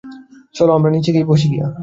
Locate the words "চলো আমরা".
0.53-0.89